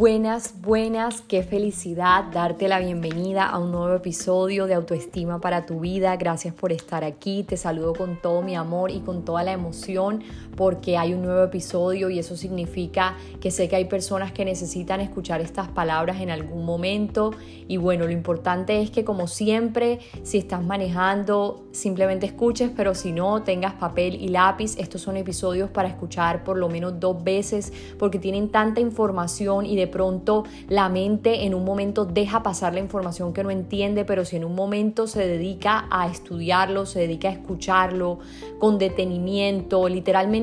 [0.00, 5.80] Buenas, buenas, qué felicidad darte la bienvenida a un nuevo episodio de Autoestima para tu
[5.80, 6.16] vida.
[6.16, 10.22] Gracias por estar aquí, te saludo con todo mi amor y con toda la emoción
[10.56, 15.00] porque hay un nuevo episodio y eso significa que sé que hay personas que necesitan
[15.00, 17.32] escuchar estas palabras en algún momento
[17.68, 23.12] y bueno, lo importante es que como siempre, si estás manejando, simplemente escuches, pero si
[23.12, 24.76] no, tengas papel y lápiz.
[24.76, 29.76] Estos son episodios para escuchar por lo menos dos veces porque tienen tanta información y
[29.76, 34.24] de pronto la mente en un momento deja pasar la información que no entiende, pero
[34.24, 38.18] si en un momento se dedica a estudiarlo, se dedica a escucharlo
[38.58, 40.39] con detenimiento, literalmente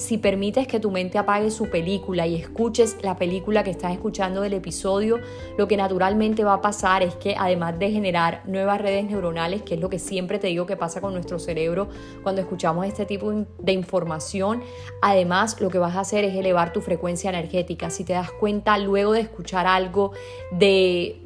[0.00, 4.40] si permites que tu mente apague su película y escuches la película que estás escuchando
[4.40, 5.20] del episodio,
[5.58, 9.74] lo que naturalmente va a pasar es que además de generar nuevas redes neuronales, que
[9.74, 11.88] es lo que siempre te digo que pasa con nuestro cerebro
[12.22, 14.62] cuando escuchamos este tipo de información,
[15.02, 17.90] además lo que vas a hacer es elevar tu frecuencia energética.
[17.90, 20.12] Si te das cuenta luego de escuchar algo
[20.50, 21.20] de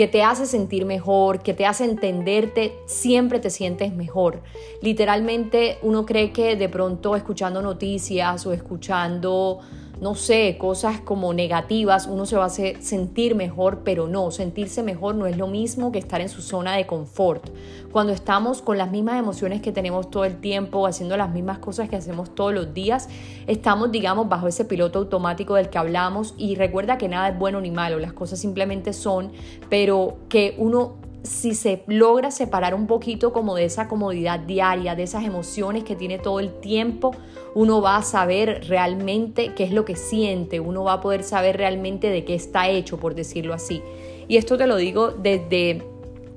[0.00, 4.40] que te hace sentir mejor, que te hace entenderte, siempre te sientes mejor.
[4.80, 9.60] Literalmente uno cree que de pronto escuchando noticias o escuchando
[10.00, 15.14] no sé, cosas como negativas, uno se va a sentir mejor, pero no, sentirse mejor
[15.14, 17.50] no es lo mismo que estar en su zona de confort.
[17.92, 21.88] Cuando estamos con las mismas emociones que tenemos todo el tiempo, haciendo las mismas cosas
[21.90, 23.08] que hacemos todos los días,
[23.46, 27.60] estamos, digamos, bajo ese piloto automático del que hablamos y recuerda que nada es bueno
[27.60, 29.32] ni malo, las cosas simplemente son,
[29.68, 35.02] pero que uno si se logra separar un poquito como de esa comodidad diaria, de
[35.02, 37.12] esas emociones que tiene todo el tiempo,
[37.54, 41.56] uno va a saber realmente qué es lo que siente, uno va a poder saber
[41.56, 43.82] realmente de qué está hecho, por decirlo así.
[44.28, 45.82] Y esto te lo digo desde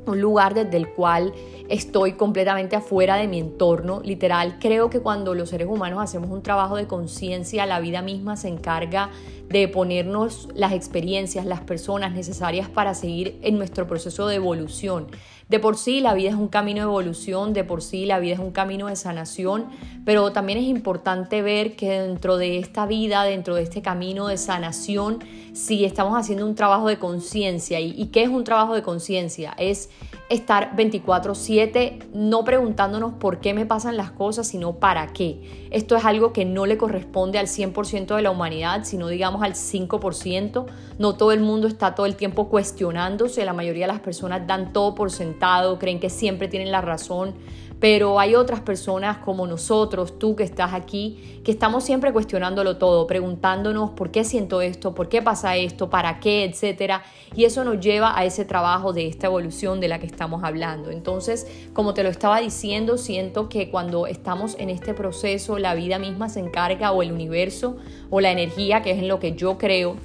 [0.05, 1.33] un lugar desde el cual
[1.69, 4.01] estoy completamente afuera de mi entorno.
[4.03, 8.35] Literal, creo que cuando los seres humanos hacemos un trabajo de conciencia, la vida misma
[8.35, 9.09] se encarga
[9.49, 15.07] de ponernos las experiencias, las personas necesarias para seguir en nuestro proceso de evolución.
[15.49, 18.33] De por sí la vida es un camino de evolución, de por sí la vida
[18.33, 19.67] es un camino de sanación,
[20.05, 24.37] pero también es importante ver que dentro de esta vida, dentro de este camino de
[24.37, 25.19] sanación,
[25.53, 27.79] si estamos haciendo un trabajo de conciencia.
[27.79, 29.53] ¿Y, ¿Y qué es un trabajo de conciencia?
[29.57, 29.89] Es
[30.29, 35.67] estar 24/7 no preguntándonos por qué me pasan las cosas, sino para qué.
[35.69, 39.53] Esto es algo que no le corresponde al 100% de la humanidad, sino digamos al
[39.55, 40.65] 5%.
[40.97, 44.73] No todo el mundo está todo el tiempo cuestionándose, la mayoría de las personas dan
[44.73, 47.35] todo por sentado, creen que siempre tienen la razón
[47.83, 53.07] pero hay otras personas como nosotros, tú que estás aquí, que estamos siempre cuestionándolo todo,
[53.07, 57.03] preguntándonos por qué siento esto, por qué pasa esto, para qué, etcétera,
[57.35, 60.91] y eso nos lleva a ese trabajo de esta evolución de la que estamos hablando.
[60.91, 65.99] Entonces, como te lo estaba diciendo, siento que cuando estamos en este proceso, la vida
[65.99, 67.75] misma se encarga o el universo
[68.09, 69.97] o la energía, que es en lo que yo creo,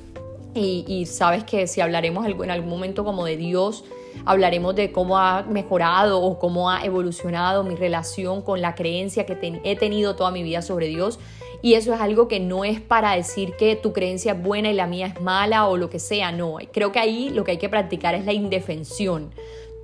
[0.52, 3.84] y, y sabes que si hablaremos en algún momento como de Dios,
[4.24, 9.60] hablaremos de cómo ha mejorado o cómo ha evolucionado mi relación con la creencia que
[9.64, 11.18] he tenido toda mi vida sobre Dios.
[11.60, 14.74] Y eso es algo que no es para decir que tu creencia es buena y
[14.74, 16.56] la mía es mala o lo que sea, no.
[16.72, 19.30] Creo que ahí lo que hay que practicar es la indefensión.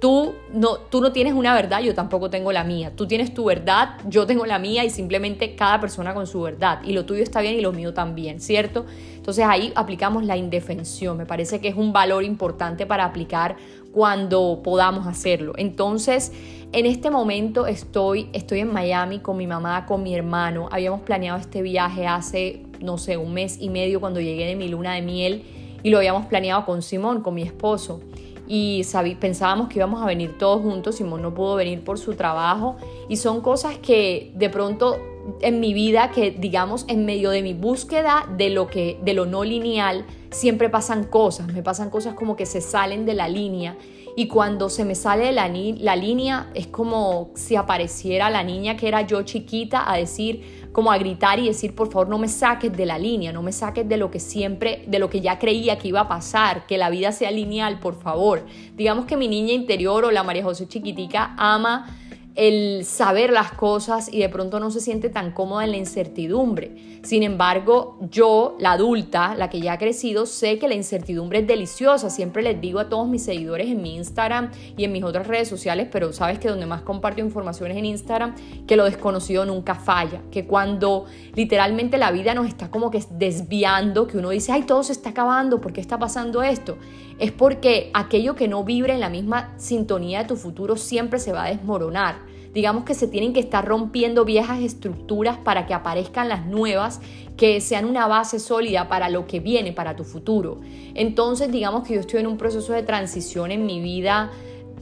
[0.05, 2.93] Tú no, tú no tienes una verdad, yo tampoco tengo la mía.
[2.95, 6.83] Tú tienes tu verdad, yo tengo la mía y simplemente cada persona con su verdad.
[6.85, 8.85] Y lo tuyo está bien y lo mío también, ¿cierto?
[9.17, 11.17] Entonces ahí aplicamos la indefensión.
[11.17, 13.57] Me parece que es un valor importante para aplicar
[13.93, 15.55] cuando podamos hacerlo.
[15.57, 16.33] Entonces,
[16.73, 20.69] en este momento estoy, estoy en Miami con mi mamá, con mi hermano.
[20.71, 24.69] Habíamos planeado este viaje hace, no sé, un mes y medio cuando llegué de mi
[24.69, 25.45] luna de miel
[25.83, 28.03] y lo habíamos planeado con Simón, con mi esposo.
[28.47, 28.83] Y
[29.21, 32.77] pensábamos que íbamos a venir todos juntos, Simón no pudo venir por su trabajo
[33.09, 34.99] y son cosas que de pronto
[35.41, 39.25] en mi vida que digamos en medio de mi búsqueda de lo que de lo
[39.25, 43.77] no lineal siempre pasan cosas, me pasan cosas como que se salen de la línea
[44.17, 48.87] y cuando se me sale la, la línea es como si apareciera la niña que
[48.87, 52.77] era yo chiquita a decir, como a gritar y decir, por favor, no me saques
[52.77, 55.79] de la línea, no me saques de lo que siempre, de lo que ya creía
[55.79, 58.45] que iba a pasar, que la vida sea lineal, por favor.
[58.75, 61.87] Digamos que mi niña interior o la María José chiquitica ama
[62.35, 67.01] el saber las cosas y de pronto no se siente tan cómoda en la incertidumbre.
[67.05, 71.47] Sin embargo, yo, la adulta, la que ya ha crecido, sé que la incertidumbre es
[71.47, 72.11] deliciosa.
[72.11, 75.47] Siempre les digo a todos mis seguidores en mi Instagram y en mis otras redes
[75.47, 78.35] sociales, pero sabes que donde más comparto información es en Instagram,
[78.67, 80.23] que lo desconocido nunca falla.
[80.33, 81.05] Que cuando
[81.35, 85.11] literalmente la vida nos está como que desviando, que uno dice, ay, todo se está
[85.11, 86.79] acabando, ¿por qué está pasando esto?
[87.19, 91.33] Es porque aquello que no vibra en la misma sintonía de tu futuro siempre se
[91.33, 92.17] va a desmoronar.
[92.53, 97.01] Digamos que se tienen que estar rompiendo viejas estructuras para que aparezcan las nuevas
[97.37, 100.61] que sean una base sólida para lo que viene, para tu futuro.
[100.95, 104.31] Entonces, digamos que yo estoy en un proceso de transición en mi vida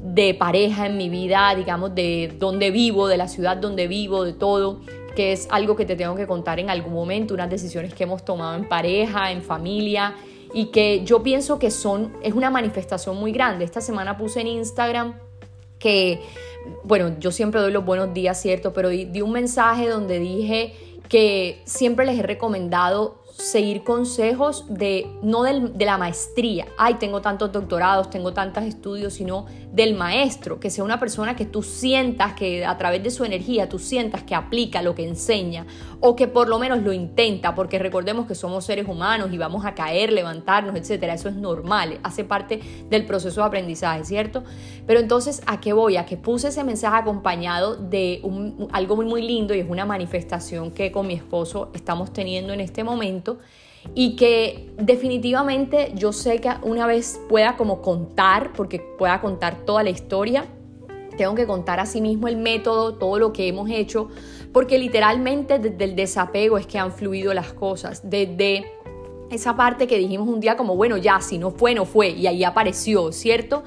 [0.03, 4.33] de pareja, en mi vida, digamos, de donde vivo, de la ciudad donde vivo, de
[4.33, 4.81] todo
[5.15, 8.25] que es algo que te tengo que contar en algún momento, unas decisiones que hemos
[8.25, 10.15] tomado en pareja, en familia,
[10.55, 13.65] y que yo pienso que son, es una manifestación muy grande.
[13.65, 15.15] Esta semana puse en Instagram
[15.79, 16.21] que,
[16.85, 18.73] bueno, yo siempre doy los buenos días, ¿cierto?
[18.73, 20.75] Pero di, un mensaje donde dije
[21.09, 27.51] que siempre les he recomendado seguir consejos de no de la maestría, ay, tengo tantos
[27.51, 32.65] doctorados, tengo tantos estudios, sino del maestro, que sea una persona que tú sientas que
[32.65, 35.67] a través de su energía tú sientas que aplica lo que enseña
[36.01, 39.65] o que por lo menos lo intenta, porque recordemos que somos seres humanos y vamos
[39.65, 44.43] a caer, levantarnos, etcétera, eso es normal, hace parte del proceso de aprendizaje, ¿cierto?
[44.87, 45.97] Pero entonces, ¿a qué voy?
[45.97, 48.21] A que puse ese mensaje acompañado de
[48.73, 52.61] algo muy muy lindo y es una manifestación que con mi esposo estamos teniendo en
[52.61, 53.22] este momento
[53.95, 59.83] y que definitivamente yo sé que una vez pueda como contar, porque pueda contar toda
[59.83, 60.47] la historia,
[61.17, 64.09] tengo que contar a sí mismo el método, todo lo que hemos hecho,
[64.53, 68.65] porque literalmente desde el desapego es que han fluido las cosas, desde
[69.31, 72.27] esa parte que dijimos un día como, bueno, ya, si no fue, no fue, y
[72.27, 73.63] ahí apareció, ¿cierto?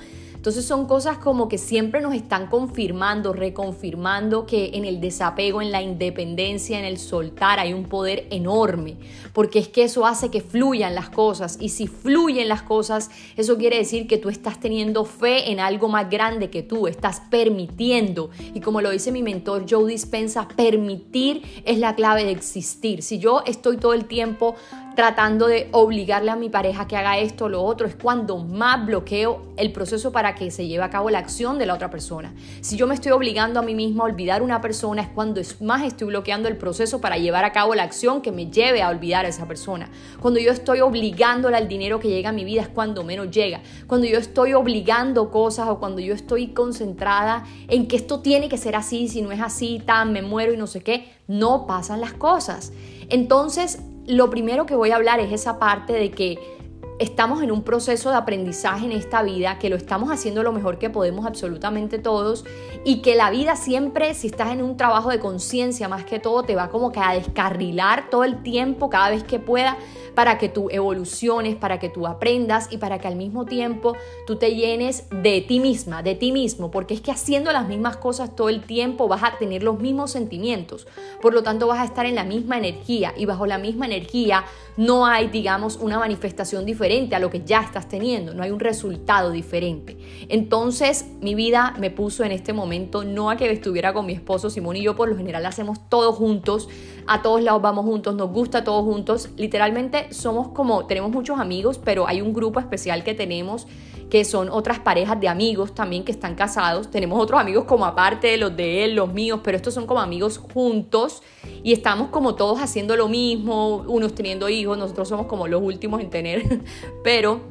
[0.45, 5.71] Entonces son cosas como que siempre nos están confirmando, reconfirmando que en el desapego, en
[5.71, 8.95] la independencia, en el soltar hay un poder enorme,
[9.33, 13.57] porque es que eso hace que fluyan las cosas y si fluyen las cosas, eso
[13.57, 18.29] quiere decir que tú estás teniendo fe en algo más grande que tú, estás permitiendo
[18.53, 23.01] y como lo dice mi mentor Joe Dispensa, permitir es la clave de existir.
[23.01, 24.53] Si yo estoy todo el tiempo
[24.95, 28.85] tratando de obligarle a mi pareja que haga esto o lo otro, es cuando más
[28.85, 32.33] bloqueo el proceso para que se lleve a cabo la acción de la otra persona.
[32.61, 35.83] Si yo me estoy obligando a mí misma a olvidar una persona, es cuando más
[35.83, 39.25] estoy bloqueando el proceso para llevar a cabo la acción que me lleve a olvidar
[39.25, 39.89] a esa persona.
[40.21, 43.61] Cuando yo estoy obligándola al dinero que llega a mi vida, es cuando menos llega.
[43.87, 48.57] Cuando yo estoy obligando cosas o cuando yo estoy concentrada en que esto tiene que
[48.57, 52.01] ser así, si no es así, tan, me muero y no sé qué, no pasan
[52.01, 52.71] las cosas.
[53.09, 56.57] Entonces, lo primero que voy a hablar es esa parte de que
[56.97, 60.77] estamos en un proceso de aprendizaje en esta vida, que lo estamos haciendo lo mejor
[60.77, 62.45] que podemos absolutamente todos
[62.85, 66.43] y que la vida siempre, si estás en un trabajo de conciencia más que todo,
[66.43, 69.77] te va como que a descarrilar todo el tiempo, cada vez que pueda,
[70.13, 74.37] para que tú evoluciones, para que tú aprendas y para que al mismo tiempo tú
[74.37, 78.33] te llenes de ti misma, de ti mismo, porque es que haciendo las mismas cosas
[78.33, 80.87] todo el tiempo vas a tener los mismos sentimientos,
[81.21, 84.45] por lo tanto vas a estar en la misma energía y bajo la misma energía
[84.77, 88.59] no hay, digamos, una manifestación diferente a lo que ya estás teniendo, no hay un
[88.59, 89.97] resultado diferente.
[90.29, 94.51] Entonces mi vida me puso en este momento no a que estuviera con mi esposo
[94.51, 96.69] Simón y yo por lo general hacemos todo juntos,
[97.07, 101.79] a todos lados vamos juntos, nos gusta todos juntos, literalmente somos como, tenemos muchos amigos,
[101.83, 103.65] pero hay un grupo especial que tenemos
[104.09, 106.91] que son otras parejas de amigos también que están casados.
[106.91, 109.99] Tenemos otros amigos como aparte de los de él, los míos, pero estos son como
[109.99, 111.23] amigos juntos
[111.63, 116.01] y estamos como todos haciendo lo mismo, unos teniendo hijos, nosotros somos como los últimos
[116.01, 116.61] en tener,
[117.03, 117.41] pero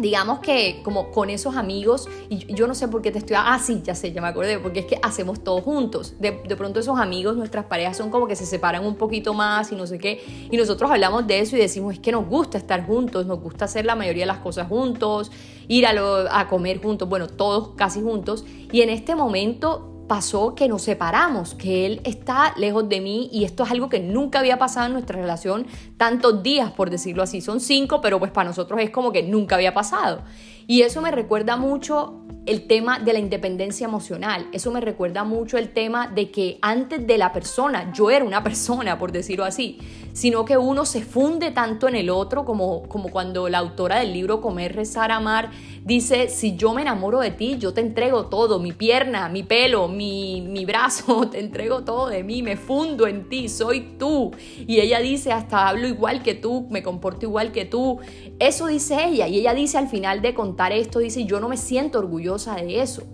[0.00, 3.58] digamos que como con esos amigos, y yo no sé por qué te estoy, ah,
[3.62, 6.14] sí, ya sé, ya me acordé, porque es que hacemos todo juntos.
[6.18, 9.76] De, pronto esos amigos, nuestras parejas son como que se separan un poquito más y
[9.76, 12.86] no sé qué, y nosotros hablamos de eso y decimos, es que nos gusta estar
[12.86, 15.30] juntos, nos gusta hacer la mayoría de las cosas juntos,
[15.68, 20.66] ir a, a comer juntos, bueno, todos casi juntos, y en este momento pasó que
[20.66, 24.58] nos separamos, que él está lejos de mí y esto es algo que nunca había
[24.58, 27.40] pasado en nuestra relación tantos días, por decirlo así.
[27.40, 30.24] Son cinco, pero pues para nosotros es como que nunca había pasado.
[30.66, 34.48] Y eso me recuerda mucho el tema de la independencia emocional.
[34.52, 38.42] Eso me recuerda mucho el tema de que antes de la persona, yo era una
[38.42, 39.78] persona, por decirlo así,
[40.12, 44.12] sino que uno se funde tanto en el otro, como, como cuando la autora del
[44.12, 45.50] libro Comer, Rezar, Amar
[45.84, 49.88] dice, si yo me enamoro de ti, yo te entrego todo, mi pierna, mi pelo,
[49.88, 54.30] mi, mi brazo, te entrego todo de mí, me fundo en ti, soy tú.
[54.66, 57.98] Y ella dice, hasta hablo igual que tú, me comporto igual que tú.
[58.38, 59.28] Eso dice ella.
[59.28, 62.80] Y ella dice al final de contar esto, dice, yo no me siento orgullosa de
[62.80, 63.04] eso.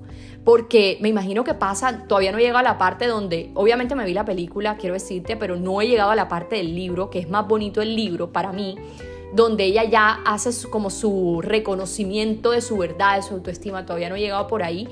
[0.46, 4.04] Porque me imagino que pasa, todavía no he llegado a la parte donde, obviamente me
[4.04, 7.18] vi la película, quiero decirte, pero no he llegado a la parte del libro, que
[7.18, 8.76] es más bonito el libro para mí,
[9.34, 14.14] donde ella ya hace como su reconocimiento de su verdad, de su autoestima, todavía no
[14.14, 14.86] he llegado por ahí,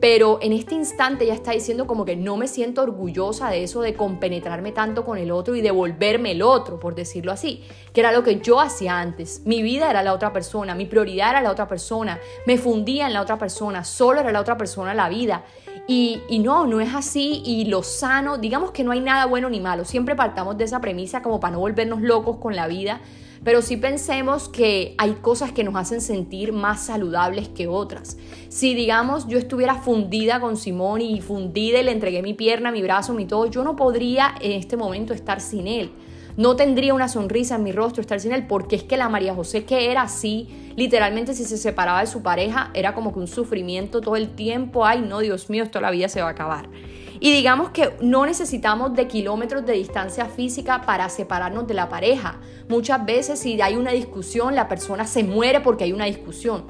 [0.00, 3.82] pero en este instante ella está diciendo como que no me siento orgullosa de eso,
[3.82, 8.10] de compenetrarme tanto con el otro y devolverme el otro, por decirlo así, que era
[8.10, 9.42] lo que yo hacía antes.
[9.44, 13.12] Mi vida era la otra persona, mi prioridad era la otra persona, me fundía en
[13.12, 15.44] la otra persona, solo era la otra persona la vida.
[15.86, 19.50] Y, y, no, no es así y lo sano, digamos que no hay nada bueno
[19.50, 23.00] ni malo, siempre partamos de esa premisa como para no volvernos locos con la vida,
[23.44, 28.18] pero sí pensemos que hay cosas que nos hacen sentir más saludables que otras.
[28.48, 32.82] Si digamos yo estuviera fundida con Simón y fundida y le entregué mi pierna, mi
[32.82, 35.90] brazo, mi todo, yo no podría en este momento estar sin él.
[36.36, 39.34] No tendría una sonrisa en mi rostro estar sin él, porque es que la María
[39.34, 43.26] José que era así, literalmente si se separaba de su pareja, era como que un
[43.26, 46.68] sufrimiento todo el tiempo, ay no, Dios mío, esto la vida se va a acabar.
[47.22, 52.40] Y digamos que no necesitamos de kilómetros de distancia física para separarnos de la pareja.
[52.68, 56.64] Muchas veces si hay una discusión, la persona se muere porque hay una discusión.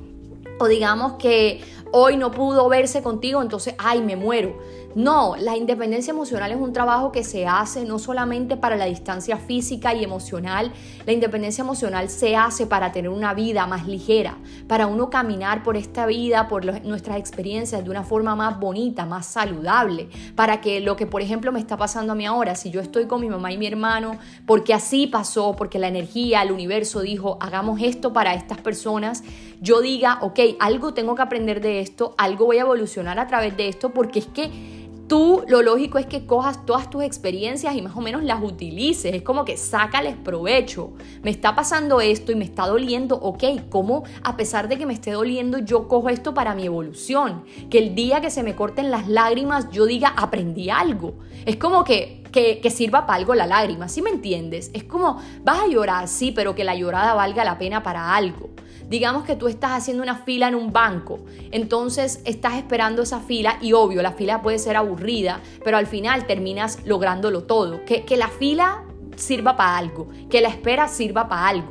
[0.59, 1.61] O digamos que
[1.93, 4.59] hoy no pudo verse contigo, entonces, ay, me muero.
[4.97, 9.37] No, la independencia emocional es un trabajo que se hace no solamente para la distancia
[9.37, 10.73] física y emocional,
[11.07, 15.77] la independencia emocional se hace para tener una vida más ligera, para uno caminar por
[15.77, 20.97] esta vida, por nuestras experiencias de una forma más bonita, más saludable, para que lo
[20.97, 23.53] que por ejemplo me está pasando a mí ahora, si yo estoy con mi mamá
[23.53, 28.35] y mi hermano, porque así pasó, porque la energía, el universo dijo, hagamos esto para
[28.35, 29.23] estas personas,
[29.61, 33.57] yo diga, ok, algo tengo que aprender de esto, algo voy a evolucionar a través
[33.57, 34.80] de esto, porque es que
[35.11, 39.13] tú lo lógico es que cojas todas tus experiencias y más o menos las utilices.
[39.13, 40.93] Es como que sácales provecho.
[41.25, 43.17] Me está pasando esto y me está doliendo.
[43.17, 47.43] Ok, ¿cómo a pesar de que me esté doliendo yo cojo esto para mi evolución?
[47.71, 51.15] Que el día que se me corten las lágrimas yo diga aprendí algo.
[51.45, 54.71] Es como que, que, sirva para algo la lágrima, ¿sí me entiendes?
[54.75, 58.51] Es como vas a llorar, sí, pero que la llorada valga la pena para algo.
[58.91, 61.21] Digamos que tú estás haciendo una fila en un banco,
[61.53, 66.27] entonces estás esperando esa fila y obvio, la fila puede ser aburrida, pero al final
[66.27, 67.85] terminas lográndolo todo.
[67.85, 68.83] Que, que la fila
[69.15, 71.69] sirva para algo, que la espera sirva para algo.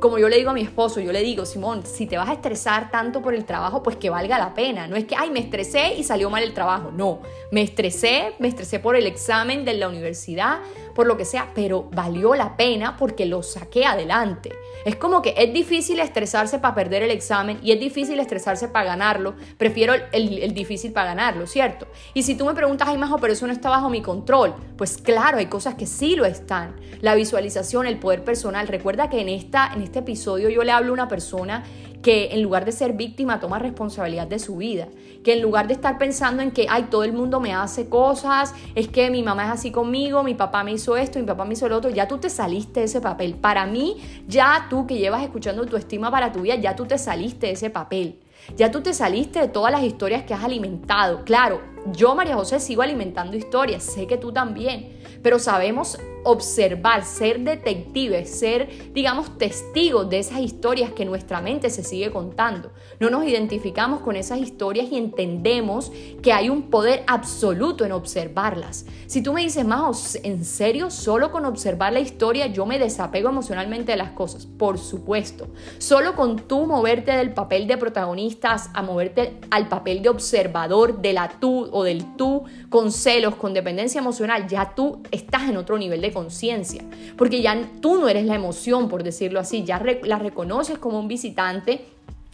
[0.00, 2.32] Como yo le digo a mi esposo, yo le digo, Simón, si te vas a
[2.32, 4.86] estresar tanto por el trabajo, pues que valga la pena.
[4.86, 6.90] No es que, ay, me estresé y salió mal el trabajo.
[6.90, 10.60] No, me estresé, me estresé por el examen de la universidad,
[10.94, 14.50] por lo que sea, pero valió la pena porque lo saqué adelante.
[14.84, 18.86] Es como que es difícil estresarse para perder el examen y es difícil estresarse para
[18.86, 19.34] ganarlo.
[19.58, 21.86] Prefiero el, difícil para ganarlo, ¿cierto?
[22.14, 24.54] Y si tú me preguntas, ay, Majo, pero eso no está bajo mi control.
[24.76, 26.76] Pues claro, hay cosas que sí lo están.
[27.00, 28.68] La visualización, el poder personal.
[28.68, 31.64] Recuerda que en, esta, en este episodio yo le hablo a una persona
[32.02, 34.88] que en lugar de ser víctima toma responsabilidad de su vida,
[35.22, 38.54] que en lugar de estar pensando en que, ay, todo el mundo me hace cosas,
[38.74, 41.54] es que mi mamá es así conmigo, mi papá me hizo esto, mi papá me
[41.54, 43.34] hizo lo otro, ya tú te saliste de ese papel.
[43.34, 46.96] Para mí, ya tú que llevas escuchando tu estima para tu vida, ya tú te
[46.96, 48.18] saliste de ese papel.
[48.56, 51.24] Ya tú te saliste de todas las historias que has alimentado.
[51.24, 51.60] Claro,
[51.92, 58.30] yo, María José, sigo alimentando historias, sé que tú también, pero sabemos observar, ser detectives,
[58.30, 62.72] ser, digamos, testigos de esas historias que nuestra mente se sigue contando.
[62.98, 65.90] No nos identificamos con esas historias y entendemos
[66.22, 68.86] que hay un poder absoluto en observarlas.
[69.06, 70.90] Si tú me dices, más ¿en serio?
[70.90, 74.46] Solo con observar la historia yo me desapego emocionalmente de las cosas.
[74.46, 75.48] Por supuesto.
[75.78, 81.12] Solo con tú moverte del papel de protagonistas a moverte al papel de observador, de
[81.12, 85.78] la tú o del tú, con celos, con dependencia emocional, ya tú estás en otro
[85.78, 86.84] nivel de conciencia,
[87.16, 91.08] porque ya tú no eres la emoción, por decirlo así, ya la reconoces como un
[91.08, 91.84] visitante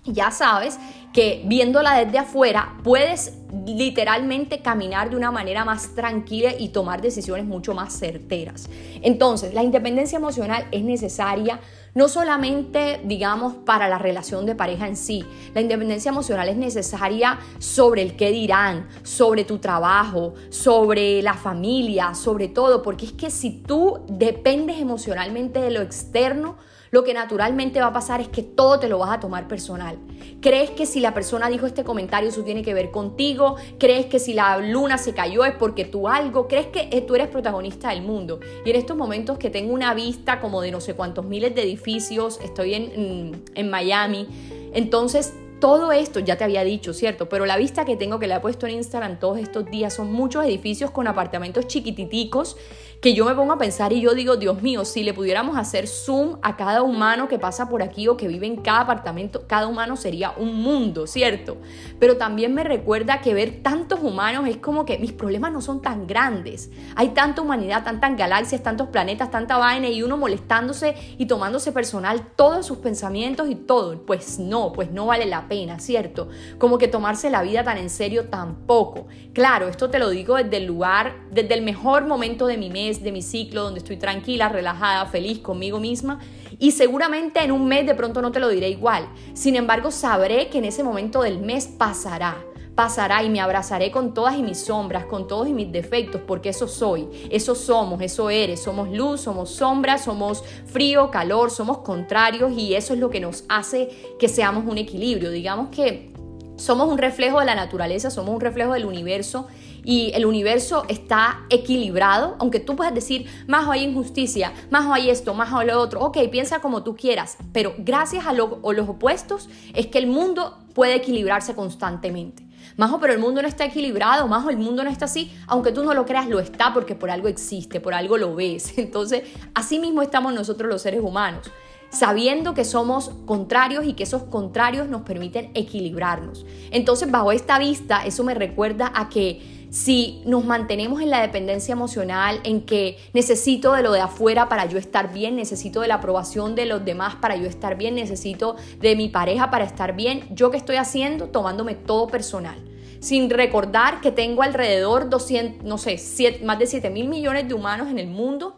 [0.07, 0.79] ya sabes
[1.13, 3.33] que viéndola desde afuera puedes
[3.67, 8.69] literalmente caminar de una manera más tranquila y tomar decisiones mucho más certeras.
[9.03, 11.61] Entonces, la independencia emocional es necesaria
[11.97, 15.25] no solamente, digamos, para la relación de pareja en sí.
[15.55, 22.15] La independencia emocional es necesaria sobre el qué dirán, sobre tu trabajo, sobre la familia,
[22.15, 26.57] sobre todo, porque es que si tú dependes emocionalmente de lo externo,
[26.97, 29.99] lo que naturalmente va a pasar es que todo te lo vas a tomar personal.
[30.41, 33.57] Crees que si la persona dijo este comentario, eso tiene que ver contigo.
[33.79, 36.49] Crees que si la luna se cayó es porque tú algo.
[36.49, 38.41] Crees que tú eres protagonista del mundo.
[38.65, 41.65] Y en estos momentos que tengo una vista como de no sé cuántos miles de
[41.65, 44.27] edificios, estoy en, en Miami,
[44.73, 47.29] entonces todo esto ya te había dicho, ¿cierto?
[47.29, 50.13] Pero la vista que tengo que le he puesto en Instagram todos estos días son
[50.13, 52.57] muchos edificios con apartamentos chiquititicos
[53.01, 55.87] que yo me pongo a pensar y yo digo, Dios mío, si le pudiéramos hacer
[55.87, 59.67] zoom a cada humano que pasa por aquí o que vive en cada apartamento, cada
[59.67, 61.59] humano sería un mundo, ¿cierto?
[61.99, 65.83] Pero también me recuerda que ver tantos humanos es como que mis problemas no son
[65.83, 66.71] tan grandes.
[66.95, 72.29] Hay tanta humanidad, tantas galaxias, tantos planetas, tanta vaina y uno molestándose y tomándose personal
[72.35, 74.05] todos sus pensamientos y todo.
[74.07, 76.29] Pues no, pues no vale la pena, ¿cierto?
[76.59, 79.07] Como que tomarse la vida tan en serio tampoco.
[79.33, 83.03] Claro, esto te lo digo desde el lugar, desde el mejor momento de mi mes
[83.03, 86.21] de mi ciclo donde estoy tranquila, relajada, feliz conmigo misma
[86.59, 89.09] y seguramente en un mes de pronto no te lo diré igual.
[89.35, 92.46] Sin embargo, sabré que en ese momento del mes pasará
[92.77, 96.51] pasará y me abrazaré con todas y mis sombras, con todos y mis defectos, porque
[96.51, 102.53] eso soy, eso somos, eso eres, somos luz, somos sombra, somos frío, calor, somos contrarios
[102.53, 105.31] y eso es lo que nos hace que seamos un equilibrio.
[105.31, 106.13] Digamos que
[106.57, 109.47] somos un reflejo de la naturaleza, somos un reflejo del universo
[109.83, 115.33] y el universo está equilibrado, aunque tú puedas decir, más hay injusticia, más hay esto,
[115.33, 119.87] más hay lo otro, ok, piensa como tú quieras, pero gracias a, los opuestos es
[119.87, 122.46] que el mundo puede equilibrarse constantemente.
[122.77, 125.83] Majo, pero el mundo no está equilibrado, Majo, el mundo no está así, aunque tú
[125.83, 128.77] no lo creas, lo está porque por algo existe, por algo lo ves.
[128.79, 129.23] Entonces,
[129.55, 131.51] así mismo estamos nosotros los seres humanos
[131.89, 136.45] sabiendo que somos contrarios y que esos contrarios nos permiten equilibrarnos.
[136.71, 141.73] Entonces, bajo esta vista, eso me recuerda a que si nos mantenemos en la dependencia
[141.73, 145.97] emocional, en que necesito de lo de afuera para yo estar bien, necesito de la
[145.97, 150.29] aprobación de los demás para yo estar bien, necesito de mi pareja para estar bien,
[150.31, 152.57] yo qué estoy haciendo tomándome todo personal.
[153.01, 156.01] Sin recordar que tengo alrededor 200, no sé,
[156.43, 158.57] más de 7 mil millones de humanos en el mundo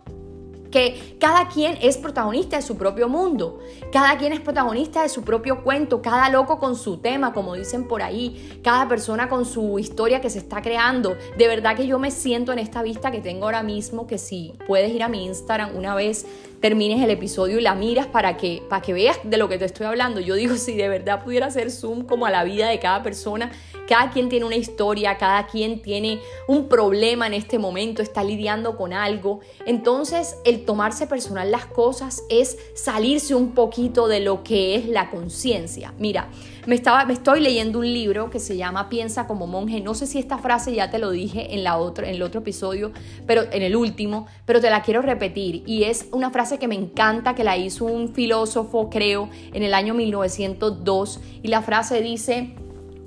[0.71, 3.61] que cada quien es protagonista de su propio mundo,
[3.93, 7.89] cada quien es protagonista de su propio cuento, cada loco con su tema, como dicen
[7.89, 11.17] por ahí, cada persona con su historia que se está creando.
[11.37, 14.55] De verdad que yo me siento en esta vista que tengo ahora mismo, que si
[14.67, 16.27] puedes ir a mi Instagram una vez
[16.61, 19.65] termines el episodio y la miras para que, para que veas de lo que te
[19.65, 20.21] estoy hablando.
[20.21, 23.53] Yo digo, si de verdad pudiera hacer zoom como a la vida de cada persona,
[23.87, 28.77] cada quien tiene una historia, cada quien tiene un problema en este momento, está lidiando
[28.77, 29.41] con algo.
[29.67, 35.11] Entonces, el tomarse personal las cosas es salirse un poquito de lo que es la
[35.11, 35.95] conciencia.
[35.99, 36.29] Mira,
[36.69, 39.81] me, estaba, me estoy leyendo un libro que se llama Piensa como monje.
[39.81, 42.43] No sé si esta frase ya te lo dije en, la otro, en el otro
[42.43, 42.93] episodio,
[43.27, 45.63] pero en el último, pero te la quiero repetir.
[45.65, 49.73] Y es una frase que me encanta, que la hizo un filósofo, creo, en el
[49.73, 51.21] año 1902.
[51.43, 52.55] Y la frase dice,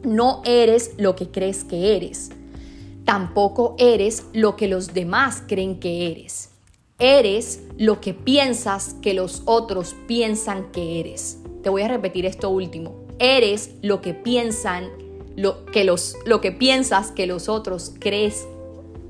[0.02, 2.32] no eres lo que crees que eres.
[3.06, 6.50] Tampoco eres lo que los demás creen que eres.
[6.98, 11.38] Eres lo que piensas que los otros piensan que eres.
[11.62, 14.90] Te voy a repetir esto último eres lo que piensan,
[15.36, 18.48] lo que, los, lo que piensas que los otros crees,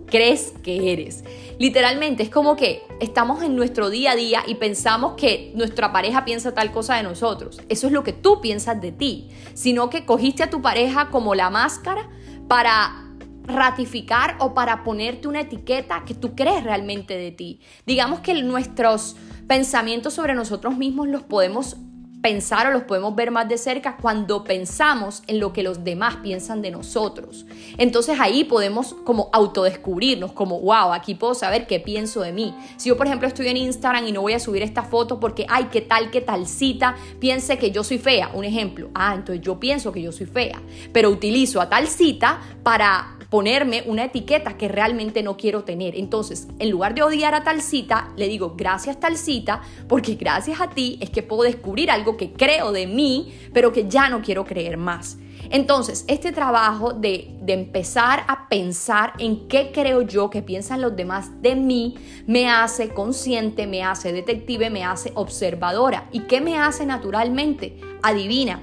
[0.06, 1.24] crees que eres.
[1.58, 6.26] Literalmente es como que estamos en nuestro día a día y pensamos que nuestra pareja
[6.26, 7.62] piensa tal cosa de nosotros.
[7.69, 11.34] Eso es lo que tú piensas de ti, sino que cogiste a tu pareja como
[11.34, 12.10] la máscara
[12.50, 13.08] para
[13.45, 17.62] ratificar o para ponerte una etiqueta que tú crees realmente de ti.
[17.86, 19.15] Digamos que nuestros
[19.47, 21.78] pensamientos sobre nosotros mismos los podemos
[22.21, 26.17] pensar o los podemos ver más de cerca cuando pensamos en lo que los demás
[26.17, 27.45] piensan de nosotros.
[27.77, 32.55] Entonces ahí podemos como autodescubrirnos, como, wow, aquí puedo saber qué pienso de mí.
[32.77, 35.45] Si yo, por ejemplo, estoy en Instagram y no voy a subir esta foto porque,
[35.49, 38.89] ay, qué tal, qué tal cita, piense que yo soy fea, un ejemplo.
[38.93, 40.62] Ah, entonces yo pienso que yo soy fea,
[40.93, 45.96] pero utilizo a tal cita para ponerme una etiqueta que realmente no quiero tener.
[45.96, 50.60] Entonces, en lugar de odiar a tal cita, le digo gracias tal cita, porque gracias
[50.60, 54.22] a ti es que puedo descubrir algo que creo de mí, pero que ya no
[54.22, 55.17] quiero creer más.
[55.50, 60.96] Entonces, este trabajo de, de, empezar a pensar en qué creo yo que piensan los
[60.96, 61.96] demás de mí,
[62.28, 66.10] me hace consciente, me hace detective, me hace observadora.
[66.12, 67.80] ¿Y qué me hace naturalmente?
[68.04, 68.62] Adivina,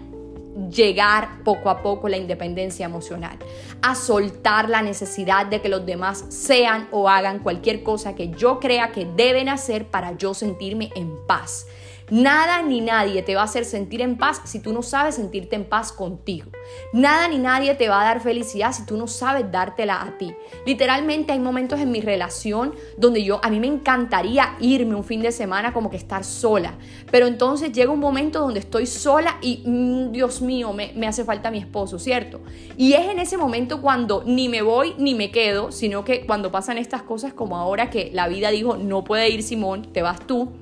[0.70, 3.38] llegar poco a poco la independencia emocional,
[3.82, 8.58] a soltar la necesidad de que los demás sean o hagan cualquier cosa que yo
[8.58, 11.66] crea que deben hacer para yo sentirme en paz.
[12.10, 15.56] Nada ni nadie te va a hacer sentir en paz si tú no sabes sentirte
[15.56, 16.50] en paz contigo.
[16.92, 20.34] Nada ni nadie te va a dar felicidad si tú no sabes dártela a ti.
[20.64, 25.20] Literalmente hay momentos en mi relación donde yo, a mí me encantaría irme un fin
[25.20, 26.74] de semana como que estar sola.
[27.10, 31.24] Pero entonces llega un momento donde estoy sola y, mm, Dios mío, me, me hace
[31.24, 32.40] falta mi esposo, ¿cierto?
[32.78, 36.50] Y es en ese momento cuando ni me voy ni me quedo, sino que cuando
[36.50, 40.26] pasan estas cosas como ahora que la vida dijo, no puede ir Simón, te vas
[40.26, 40.52] tú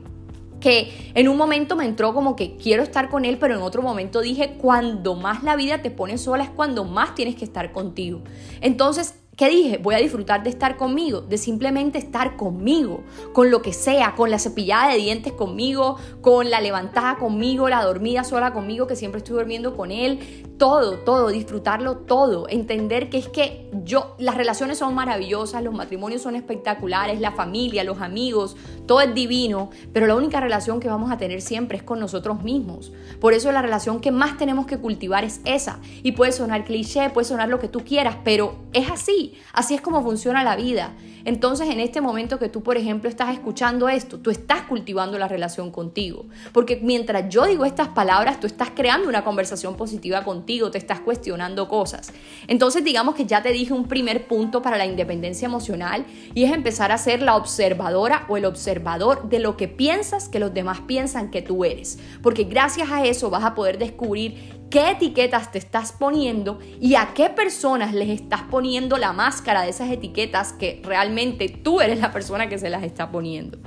[0.61, 3.83] que en un momento me entró como que quiero estar con él, pero en otro
[3.83, 7.73] momento dije, cuando más la vida te pone sola es cuando más tienes que estar
[7.73, 8.23] contigo.
[8.61, 9.77] Entonces, ¿Qué dije?
[9.77, 14.31] Voy a disfrutar de estar conmigo, de simplemente estar conmigo, con lo que sea, con
[14.31, 19.19] la cepillada de dientes conmigo, con la levantada conmigo, la dormida sola conmigo, que siempre
[19.19, 24.79] estoy durmiendo con él, todo, todo, disfrutarlo todo, entender que es que yo, las relaciones
[24.79, 30.15] son maravillosas, los matrimonios son espectaculares, la familia, los amigos, todo es divino, pero la
[30.15, 32.91] única relación que vamos a tener siempre es con nosotros mismos.
[33.21, 35.79] Por eso la relación que más tenemos que cultivar es esa.
[36.03, 39.81] Y puede sonar cliché, puede sonar lo que tú quieras, pero es así, así es
[39.81, 40.95] como funciona la vida.
[41.25, 45.27] Entonces, en este momento que tú, por ejemplo, estás escuchando esto, tú estás cultivando la
[45.27, 46.27] relación contigo.
[46.53, 51.01] Porque mientras yo digo estas palabras, tú estás creando una conversación positiva contigo, te estás
[51.01, 52.13] cuestionando cosas.
[52.47, 56.53] Entonces, digamos que ya te dije un primer punto para la independencia emocional y es
[56.53, 60.83] empezar a ser la observadora o el observador de lo que piensas que los demás
[60.87, 61.99] piensan que tú eres.
[62.23, 67.13] Porque gracias a eso vas a poder descubrir qué etiquetas te estás poniendo y a
[67.15, 72.13] qué personas les estás poniendo la máscara de esas etiquetas que realmente tú eres la
[72.13, 73.59] persona que se las está poniendo.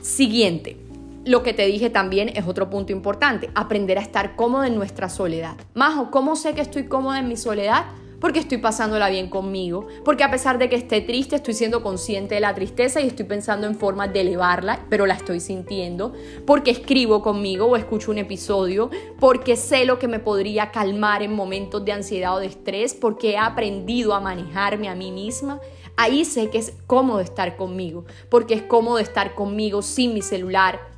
[0.00, 0.76] Siguiente.
[1.24, 5.08] Lo que te dije también es otro punto importante, aprender a estar cómodo en nuestra
[5.08, 5.56] soledad.
[5.72, 7.86] Majo, ¿cómo sé que estoy cómoda en mi soledad?
[8.24, 12.36] Porque estoy pasándola bien conmigo, porque a pesar de que esté triste, estoy siendo consciente
[12.36, 16.14] de la tristeza y estoy pensando en formas de elevarla, pero la estoy sintiendo,
[16.46, 18.88] porque escribo conmigo o escucho un episodio,
[19.20, 23.32] porque sé lo que me podría calmar en momentos de ansiedad o de estrés, porque
[23.32, 25.60] he aprendido a manejarme a mí misma.
[25.98, 30.93] Ahí sé que es cómodo estar conmigo, porque es cómodo estar conmigo sin mi celular,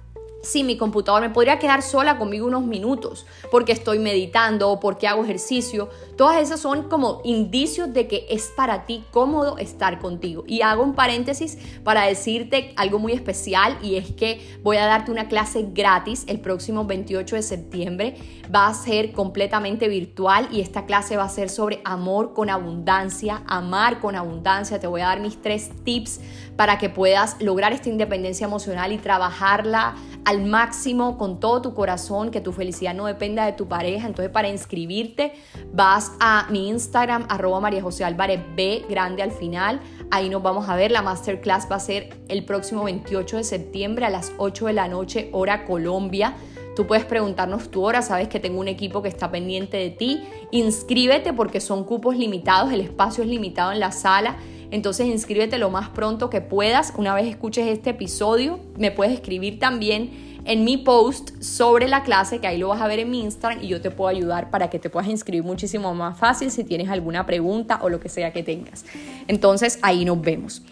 [0.46, 5.08] si mi computador me podría quedar sola conmigo unos minutos porque estoy meditando o porque
[5.08, 5.88] hago ejercicio.
[6.16, 10.44] Todas esas son como indicios de que es para ti cómodo estar contigo.
[10.46, 15.10] Y hago un paréntesis para decirte algo muy especial y es que voy a darte
[15.10, 18.16] una clase gratis el próximo 28 de septiembre.
[18.54, 23.42] Va a ser completamente virtual y esta clase va a ser sobre amor con abundancia,
[23.46, 24.78] amar con abundancia.
[24.78, 26.20] Te voy a dar mis tres tips
[26.56, 32.30] para que puedas lograr esta independencia emocional y trabajarla al máximo con todo tu corazón,
[32.30, 34.06] que tu felicidad no dependa de tu pareja.
[34.06, 35.34] Entonces, para inscribirte,
[35.72, 39.80] vas a mi Instagram, arroba María José Álvarez B, grande al final.
[40.10, 40.90] Ahí nos vamos a ver.
[40.90, 44.88] La masterclass va a ser el próximo 28 de septiembre a las 8 de la
[44.88, 46.34] noche, hora Colombia.
[46.74, 50.24] Tú puedes preguntarnos tu hora, sabes que tengo un equipo que está pendiente de ti.
[50.50, 54.36] Inscríbete porque son cupos limitados, el espacio es limitado en la sala.
[54.70, 56.92] Entonces inscríbete lo más pronto que puedas.
[56.96, 62.38] Una vez escuches este episodio, me puedes escribir también en mi post sobre la clase,
[62.38, 64.70] que ahí lo vas a ver en mi Instagram y yo te puedo ayudar para
[64.70, 68.32] que te puedas inscribir muchísimo más fácil si tienes alguna pregunta o lo que sea
[68.32, 68.84] que tengas.
[69.26, 70.62] Entonces ahí nos vemos.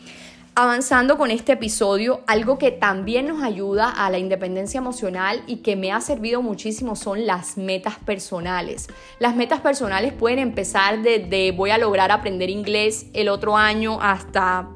[0.56, 5.74] Avanzando con este episodio, algo que también nos ayuda a la independencia emocional y que
[5.74, 8.86] me ha servido muchísimo son las metas personales.
[9.18, 14.68] Las metas personales pueden empezar desde voy a lograr aprender inglés el otro año hasta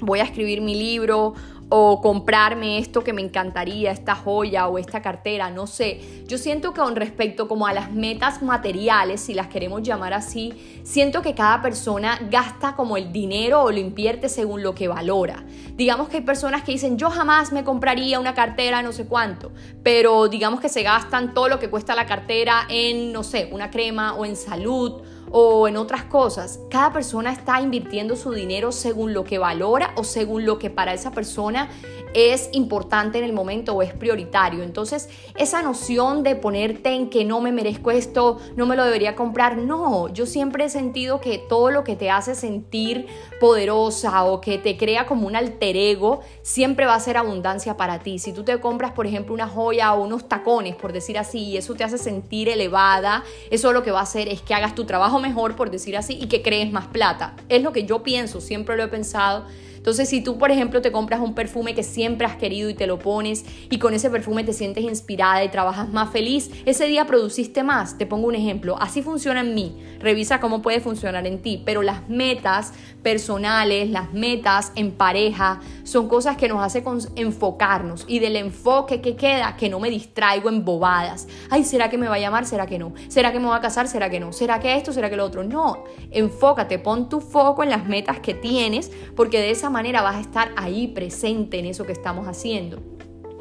[0.00, 1.34] voy a escribir mi libro
[1.70, 6.24] o comprarme esto que me encantaría, esta joya o esta cartera, no sé.
[6.26, 10.80] Yo siento que con respecto como a las metas materiales, si las queremos llamar así,
[10.82, 15.44] siento que cada persona gasta como el dinero o lo invierte según lo que valora.
[15.74, 19.52] Digamos que hay personas que dicen, yo jamás me compraría una cartera no sé cuánto,
[19.82, 23.70] pero digamos que se gastan todo lo que cuesta la cartera en, no sé, una
[23.70, 26.60] crema o en salud o en otras cosas.
[26.70, 30.94] Cada persona está invirtiendo su dinero según lo que valora o según lo que para
[30.94, 31.68] esa persona
[32.14, 34.62] es importante en el momento o es prioritario.
[34.62, 39.14] Entonces, esa noción de ponerte en que no me merezco esto, no me lo debería
[39.14, 43.06] comprar, no, yo siempre he sentido que todo lo que te hace sentir
[43.40, 48.00] poderosa o que te crea como un alter ego, siempre va a ser abundancia para
[48.00, 48.18] ti.
[48.18, 51.56] Si tú te compras, por ejemplo, una joya o unos tacones, por decir así, y
[51.56, 54.84] eso te hace sentir elevada, eso lo que va a hacer es que hagas tu
[54.84, 57.34] trabajo mejor, por decir así, y que crees más plata.
[57.48, 59.46] Es lo que yo pienso, siempre lo he pensado
[59.88, 62.86] entonces, si tú, por ejemplo, te compras un perfume que siempre has querido y te
[62.86, 67.06] lo pones y con ese perfume te sientes inspirada y trabajas más feliz, ese día
[67.06, 67.96] produciste más.
[67.96, 68.76] Te pongo un ejemplo.
[68.78, 69.78] Así funciona en mí.
[69.98, 71.62] Revisa cómo puede funcionar en ti.
[71.64, 76.84] Pero las metas personales, las metas en pareja, son cosas que nos hace
[77.16, 78.04] enfocarnos.
[78.06, 81.28] Y del enfoque que queda, que no me distraigo en bobadas.
[81.48, 82.44] Ay, ¿será que me va a llamar?
[82.44, 82.92] ¿Será que no?
[83.08, 83.88] ¿Será que me va a casar?
[83.88, 84.34] ¿Será que no?
[84.34, 84.92] ¿Será que esto?
[84.92, 85.44] ¿Será que lo otro?
[85.44, 85.84] No.
[86.10, 90.16] Enfócate, pon tu foco en las metas que tienes, porque de esa manera manera vas
[90.16, 92.82] a estar ahí presente en eso que estamos haciendo.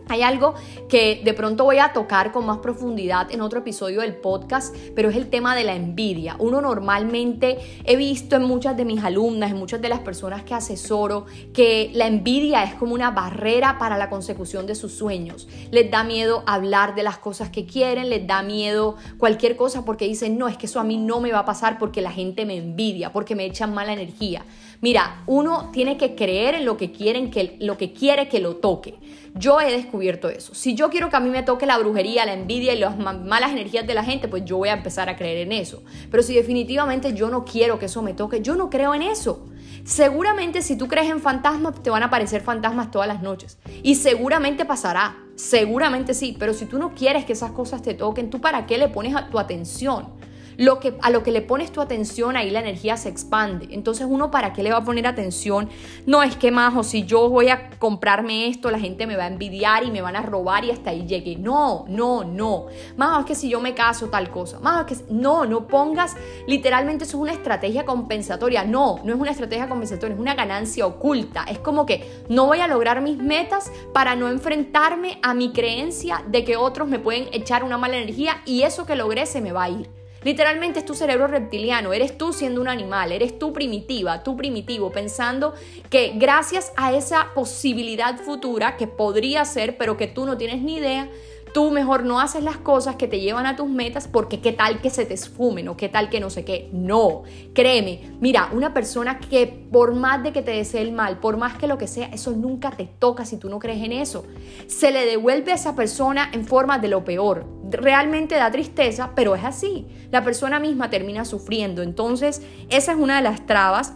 [0.07, 0.53] Hay algo
[0.87, 5.09] que de pronto voy a tocar con más profundidad en otro episodio del podcast, pero
[5.09, 6.35] es el tema de la envidia.
[6.37, 10.53] Uno normalmente he visto en muchas de mis alumnas, en muchas de las personas que
[10.53, 15.47] asesoro, que la envidia es como una barrera para la consecución de sus sueños.
[15.71, 20.05] Les da miedo hablar de las cosas que quieren, les da miedo cualquier cosa porque
[20.05, 22.45] dicen, no, es que eso a mí no me va a pasar porque la gente
[22.45, 24.45] me envidia, porque me echan mala energía.
[24.81, 28.57] Mira, uno tiene que creer en lo que quieren, que lo que quiere que lo
[28.57, 28.99] toque.
[29.33, 30.53] Yo he descubierto eso.
[30.55, 33.51] Si yo quiero que a mí me toque la brujería, la envidia y las malas
[33.51, 35.83] energías de la gente, pues yo voy a empezar a creer en eso.
[36.09, 39.45] Pero si definitivamente yo no quiero que eso me toque, yo no creo en eso.
[39.83, 43.57] Seguramente si tú crees en fantasmas, te van a aparecer fantasmas todas las noches.
[43.83, 45.17] Y seguramente pasará.
[45.35, 46.35] Seguramente sí.
[46.37, 49.15] Pero si tú no quieres que esas cosas te toquen, ¿tú para qué le pones
[49.29, 50.09] tu atención?
[50.57, 53.67] Lo que, a lo que le pones tu atención, ahí la energía se expande.
[53.71, 55.69] Entonces, uno, ¿para qué le va a poner atención?
[56.05, 59.25] No es que más, o si yo voy a comprarme esto, la gente me va
[59.25, 61.35] a envidiar y me van a robar y hasta ahí llegue.
[61.35, 62.65] No, no, no.
[62.95, 64.59] Más es que si yo me caso, tal cosa.
[64.59, 65.13] Más es que.
[65.13, 66.15] No, no pongas.
[66.47, 68.63] Literalmente, eso es una estrategia compensatoria.
[68.63, 71.45] No, no es una estrategia compensatoria, es una ganancia oculta.
[71.47, 76.23] Es como que no voy a lograr mis metas para no enfrentarme a mi creencia
[76.27, 79.51] de que otros me pueden echar una mala energía y eso que logré se me
[79.51, 80.06] va a ir.
[80.27, 84.91] Literalmente es tu cerebro reptiliano, eres tú siendo un animal, eres tú primitiva, tú primitivo,
[84.91, 85.53] pensando
[85.89, 90.79] que gracias a esa posibilidad futura que podría ser, pero que tú no tienes ni
[90.79, 91.09] idea,
[91.57, 94.79] tú mejor no haces las cosas que te llevan a tus metas porque qué tal
[94.79, 96.69] que se te esfumen o qué tal que no sé qué.
[96.71, 97.23] No,
[97.55, 101.57] créeme, mira, una persona que por más de que te desee el mal, por más
[101.57, 104.23] que lo que sea, eso nunca te toca si tú no crees en eso.
[104.67, 107.47] Se le devuelve a esa persona en forma de lo peor.
[107.71, 109.87] Realmente da tristeza, pero es así.
[110.11, 111.81] La persona misma termina sufriendo.
[111.81, 113.93] Entonces, esa es una de las trabas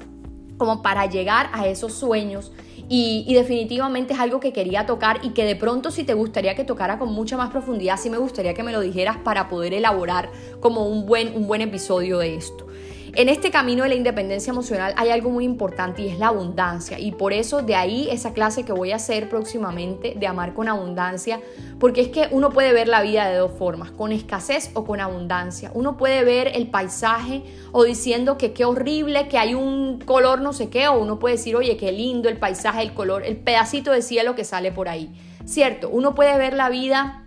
[0.57, 2.51] como para llegar a esos sueños
[2.93, 6.65] y, definitivamente es algo que quería tocar y que de pronto si te gustaría que
[6.65, 10.29] tocara con mucha más profundidad, sí me gustaría que me lo dijeras para poder elaborar
[10.59, 12.67] como un buen, un buen episodio de esto.
[13.13, 16.97] En este camino de la independencia emocional hay algo muy importante y es la abundancia.
[16.97, 20.69] Y por eso de ahí esa clase que voy a hacer próximamente de amar con
[20.69, 21.41] abundancia,
[21.77, 25.01] porque es que uno puede ver la vida de dos formas, con escasez o con
[25.01, 25.71] abundancia.
[25.73, 27.43] Uno puede ver el paisaje
[27.73, 31.35] o diciendo que qué horrible, que hay un color no sé qué, o uno puede
[31.35, 34.87] decir, oye, qué lindo el paisaje, el color, el pedacito de cielo que sale por
[34.87, 35.11] ahí.
[35.43, 37.20] Cierto, uno puede ver la vida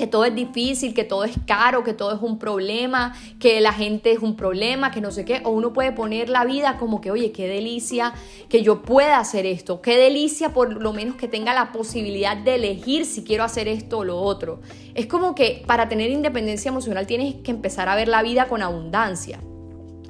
[0.00, 3.74] que todo es difícil, que todo es caro, que todo es un problema, que la
[3.74, 7.02] gente es un problema, que no sé qué, o uno puede poner la vida como
[7.02, 8.14] que, oye, qué delicia
[8.48, 12.54] que yo pueda hacer esto, qué delicia por lo menos que tenga la posibilidad de
[12.54, 14.62] elegir si quiero hacer esto o lo otro.
[14.94, 18.62] Es como que para tener independencia emocional tienes que empezar a ver la vida con
[18.62, 19.38] abundancia.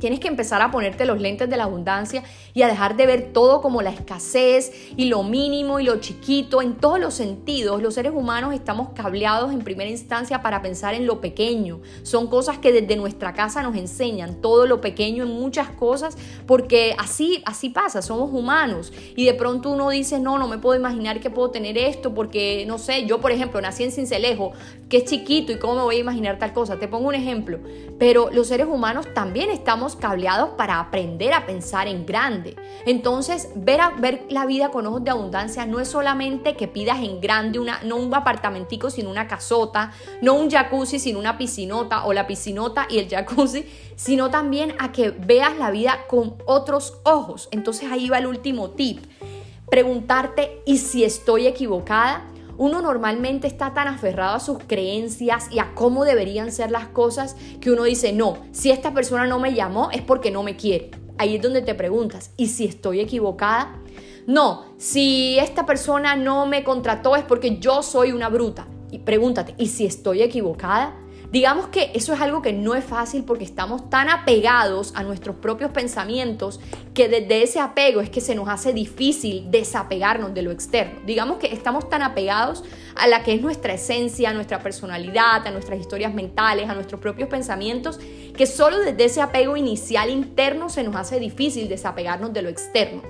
[0.01, 3.33] Tienes que empezar a ponerte los lentes de la abundancia y a dejar de ver
[3.33, 6.63] todo como la escasez y lo mínimo y lo chiquito.
[6.63, 11.07] En todos los sentidos, los seres humanos estamos cableados en primera instancia para pensar en
[11.07, 11.81] lo pequeño.
[12.03, 16.97] Son cosas que desde nuestra casa nos enseñan, todo lo pequeño en muchas cosas, porque
[16.99, 18.93] así, así pasa, somos humanos.
[19.17, 22.65] Y de pronto uno dice, no, no me puedo imaginar que puedo tener esto, porque
[22.67, 24.53] no sé, yo por ejemplo nací en Cincelejo,
[24.89, 26.79] que es chiquito y cómo me voy a imaginar tal cosa.
[26.79, 27.59] Te pongo un ejemplo,
[27.99, 32.57] pero los seres humanos también estamos cableados para aprender a pensar en grande.
[32.87, 37.21] Entonces, ver, ver la vida con ojos de abundancia no es solamente que pidas en
[37.21, 42.13] grande, una, no un apartamentico, sino una casota, no un jacuzzi, sino una piscinota, o
[42.13, 47.49] la piscinota y el jacuzzi, sino también a que veas la vida con otros ojos.
[47.51, 49.05] Entonces ahí va el último tip.
[49.71, 52.25] Preguntarte, ¿y si estoy equivocada?
[52.61, 57.35] Uno normalmente está tan aferrado a sus creencias y a cómo deberían ser las cosas
[57.59, 60.91] que uno dice, no, si esta persona no me llamó es porque no me quiere.
[61.17, 63.81] Ahí es donde te preguntas, ¿y si estoy equivocada?
[64.27, 68.69] No, si esta persona no me contrató es porque yo soy una bruta.
[68.91, 70.95] Y pregúntate, ¿y si estoy equivocada?
[71.31, 75.37] Digamos que eso es algo que no es fácil porque estamos tan apegados a nuestros
[75.37, 76.59] propios pensamientos
[76.93, 80.99] que desde ese apego es que se nos hace difícil desapegarnos de lo externo.
[81.07, 82.65] Digamos que estamos tan apegados
[82.97, 87.01] a la que es nuestra esencia, a nuestra personalidad, a nuestras historias mentales, a nuestros
[87.01, 88.01] propios pensamientos,
[88.41, 93.03] que solo desde ese apego inicial interno se nos hace difícil desapegarnos de lo externo.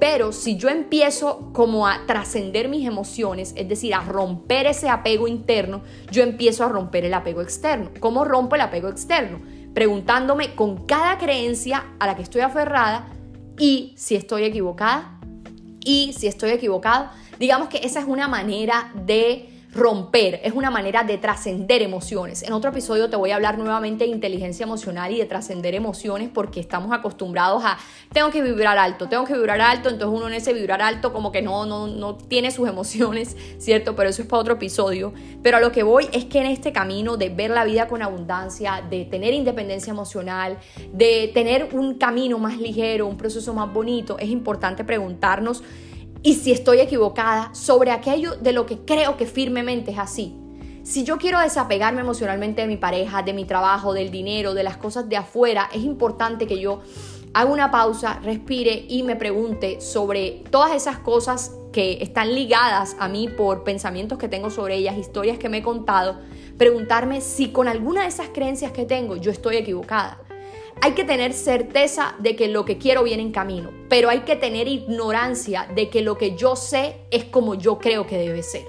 [0.00, 5.28] Pero si yo empiezo como a trascender mis emociones, es decir, a romper ese apego
[5.28, 7.90] interno, yo empiezo a romper el apego externo.
[8.00, 9.42] ¿Cómo rompo el apego externo?
[9.74, 13.10] Preguntándome con cada creencia a la que estoy aferrada
[13.58, 15.20] y si estoy equivocada
[15.84, 17.10] y si estoy equivocado.
[17.38, 22.42] Digamos que esa es una manera de romper, es una manera de trascender emociones.
[22.42, 26.28] En otro episodio te voy a hablar nuevamente de inteligencia emocional y de trascender emociones
[26.32, 27.78] porque estamos acostumbrados a
[28.12, 31.32] tengo que vibrar alto, tengo que vibrar alto, entonces uno en ese vibrar alto como
[31.32, 33.94] que no, no, no tiene sus emociones, ¿cierto?
[33.94, 35.12] Pero eso es para otro episodio.
[35.42, 38.02] Pero a lo que voy es que en este camino de ver la vida con
[38.02, 40.58] abundancia, de tener independencia emocional,
[40.92, 45.62] de tener un camino más ligero, un proceso más bonito, es importante preguntarnos
[46.22, 50.34] y si estoy equivocada sobre aquello de lo que creo que firmemente es así.
[50.82, 54.78] Si yo quiero desapegarme emocionalmente de mi pareja, de mi trabajo, del dinero, de las
[54.78, 56.80] cosas de afuera, es importante que yo
[57.34, 63.08] haga una pausa, respire y me pregunte sobre todas esas cosas que están ligadas a
[63.08, 66.18] mí por pensamientos que tengo sobre ellas, historias que me he contado,
[66.56, 70.18] preguntarme si con alguna de esas creencias que tengo yo estoy equivocada.
[70.80, 74.36] Hay que tener certeza de que lo que quiero viene en camino, pero hay que
[74.36, 78.64] tener ignorancia de que lo que yo sé es como yo creo que debe ser.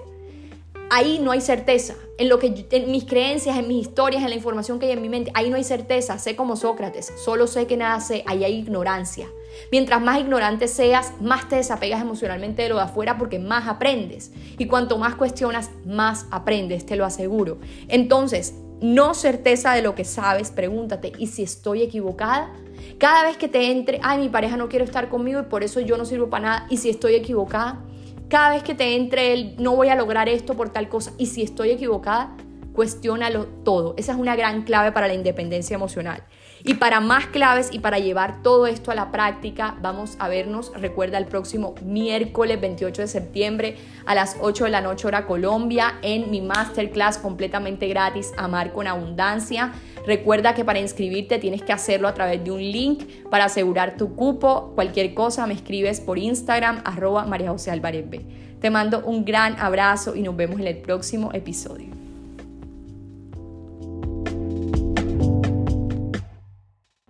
[0.89, 1.93] Ahí no hay certeza.
[2.17, 5.03] En lo que en mis creencias, en mis historias, en la información que hay en
[5.03, 6.17] mi mente, ahí no hay certeza.
[6.17, 9.27] Sé como Sócrates, solo sé que nada sé, ahí hay ignorancia.
[9.71, 14.31] Mientras más ignorante seas, más te desapegas emocionalmente de lo de afuera porque más aprendes.
[14.57, 17.59] Y cuanto más cuestionas, más aprendes, te lo aseguro.
[17.87, 22.51] Entonces, no certeza de lo que sabes, pregúntate, ¿y si estoy equivocada?
[22.97, 25.79] Cada vez que te entre, ay, mi pareja no quiere estar conmigo y por eso
[25.79, 27.81] yo no sirvo para nada, ¿y si estoy equivocada?
[28.29, 31.25] Cada vez que te entre el, no voy a lograr esto por tal cosa, ¿y
[31.25, 32.35] si estoy equivocada?
[32.73, 33.95] Cuestiónalo todo.
[33.97, 36.23] Esa es una gran clave para la independencia emocional.
[36.63, 40.71] Y para más claves y para llevar todo esto a la práctica, vamos a vernos,
[40.75, 45.95] recuerda, el próximo miércoles 28 de septiembre a las 8 de la noche hora Colombia
[46.01, 49.71] en mi masterclass completamente gratis, Amar con Abundancia.
[50.05, 54.15] Recuerda que para inscribirte tienes que hacerlo a través de un link para asegurar tu
[54.15, 54.73] cupo.
[54.75, 58.25] Cualquier cosa me escribes por Instagram, arroba María José Álvarez B.
[58.59, 61.98] Te mando un gran abrazo y nos vemos en el próximo episodio.